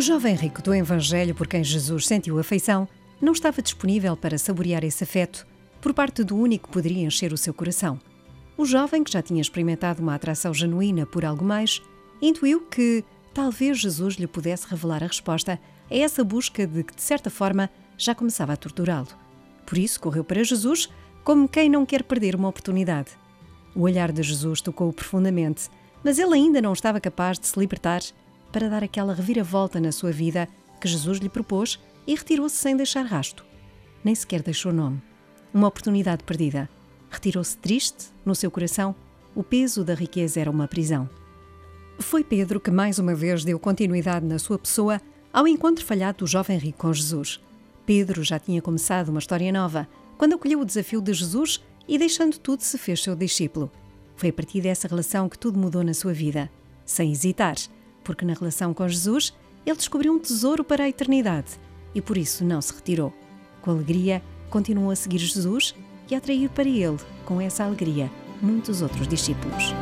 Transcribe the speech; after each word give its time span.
jovem 0.00 0.34
rico 0.34 0.60
do 0.60 0.74
Evangelho 0.74 1.36
por 1.36 1.46
quem 1.46 1.62
Jesus 1.62 2.06
sentiu 2.06 2.38
afeição 2.38 2.88
não 3.20 3.32
estava 3.32 3.62
disponível 3.62 4.16
para 4.16 4.36
saborear 4.36 4.84
esse 4.84 5.04
afeto 5.04 5.46
por 5.80 5.94
parte 5.94 6.24
do 6.24 6.36
único 6.36 6.66
que 6.66 6.72
poderia 6.72 7.04
encher 7.06 7.32
o 7.32 7.36
seu 7.36 7.54
coração. 7.54 8.00
O 8.56 8.66
jovem, 8.66 9.04
que 9.04 9.12
já 9.12 9.22
tinha 9.22 9.40
experimentado 9.40 10.02
uma 10.02 10.14
atração 10.14 10.52
genuína 10.52 11.06
por 11.06 11.24
algo 11.24 11.44
mais, 11.44 11.80
intuiu 12.20 12.60
que 12.62 13.04
talvez 13.32 13.78
Jesus 13.78 14.14
lhe 14.14 14.26
pudesse 14.26 14.66
revelar 14.66 15.02
a 15.02 15.06
resposta 15.06 15.60
a 15.88 15.94
essa 15.94 16.24
busca 16.24 16.66
de 16.66 16.82
que, 16.82 16.94
de 16.94 17.02
certa 17.02 17.30
forma, 17.30 17.70
já 17.96 18.14
começava 18.14 18.52
a 18.52 18.56
torturá-lo. 18.56 19.08
Por 19.64 19.78
isso, 19.78 20.00
correu 20.00 20.24
para 20.24 20.42
Jesus 20.42 20.88
como 21.22 21.48
quem 21.48 21.68
não 21.68 21.86
quer 21.86 22.02
perder 22.02 22.34
uma 22.34 22.48
oportunidade. 22.48 23.12
O 23.74 23.82
olhar 23.82 24.10
de 24.10 24.22
Jesus 24.24 24.60
tocou-o 24.60 24.92
profundamente, 24.92 25.68
mas 26.02 26.18
ele 26.18 26.34
ainda 26.34 26.60
não 26.60 26.72
estava 26.72 27.00
capaz 27.00 27.38
de 27.38 27.46
se 27.46 27.58
libertar 27.58 28.00
para 28.54 28.68
dar 28.68 28.84
aquela 28.84 29.12
reviravolta 29.12 29.80
na 29.80 29.90
sua 29.90 30.12
vida 30.12 30.48
que 30.80 30.86
Jesus 30.86 31.18
lhe 31.18 31.28
propôs 31.28 31.76
e 32.06 32.14
retirou-se 32.14 32.54
sem 32.54 32.76
deixar 32.76 33.02
rasto. 33.02 33.44
Nem 34.04 34.14
sequer 34.14 34.42
deixou 34.42 34.72
nome. 34.72 35.02
Uma 35.52 35.66
oportunidade 35.66 36.22
perdida. 36.22 36.70
Retirou-se 37.10 37.56
triste, 37.56 38.12
no 38.24 38.32
seu 38.32 38.52
coração, 38.52 38.94
o 39.34 39.42
peso 39.42 39.82
da 39.82 39.92
riqueza 39.92 40.38
era 40.38 40.48
uma 40.48 40.68
prisão. 40.68 41.10
Foi 41.98 42.22
Pedro 42.22 42.60
que 42.60 42.70
mais 42.70 43.00
uma 43.00 43.12
vez 43.12 43.44
deu 43.44 43.58
continuidade 43.58 44.24
na 44.24 44.38
sua 44.38 44.56
pessoa 44.56 45.00
ao 45.32 45.48
encontro 45.48 45.84
falhado 45.84 46.18
do 46.18 46.26
jovem 46.28 46.56
rico 46.56 46.78
com 46.78 46.92
Jesus. 46.92 47.40
Pedro 47.84 48.22
já 48.22 48.38
tinha 48.38 48.62
começado 48.62 49.08
uma 49.08 49.18
história 49.18 49.52
nova 49.52 49.88
quando 50.16 50.36
acolheu 50.36 50.60
o 50.60 50.64
desafio 50.64 51.02
de 51.02 51.12
Jesus 51.12 51.60
e, 51.88 51.98
deixando 51.98 52.38
tudo, 52.38 52.60
se 52.60 52.78
fez 52.78 53.02
seu 53.02 53.16
discípulo. 53.16 53.68
Foi 54.14 54.28
a 54.28 54.32
partir 54.32 54.60
dessa 54.60 54.86
relação 54.86 55.28
que 55.28 55.40
tudo 55.40 55.58
mudou 55.58 55.82
na 55.82 55.92
sua 55.92 56.12
vida, 56.12 56.48
sem 56.86 57.10
hesitar 57.10 57.56
porque 58.04 58.24
na 58.24 58.34
relação 58.34 58.72
com 58.74 58.86
Jesus 58.86 59.34
ele 59.66 59.76
descobriu 59.76 60.12
um 60.12 60.18
tesouro 60.18 60.62
para 60.62 60.84
a 60.84 60.88
eternidade 60.88 61.58
e 61.94 62.00
por 62.00 62.18
isso 62.18 62.44
não 62.44 62.60
se 62.60 62.74
retirou. 62.74 63.12
Com 63.62 63.70
alegria, 63.70 64.22
continuou 64.50 64.90
a 64.90 64.96
seguir 64.96 65.18
Jesus 65.18 65.74
e 66.10 66.14
a 66.14 66.18
atrair 66.18 66.50
para 66.50 66.68
ele, 66.68 66.98
com 67.24 67.40
essa 67.40 67.64
alegria, 67.64 68.10
muitos 68.42 68.82
outros 68.82 69.08
discípulos. 69.08 69.72